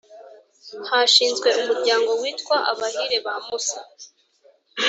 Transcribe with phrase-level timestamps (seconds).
[0.89, 3.79] Hashinzwe Umuryango witwa Abahire ba musa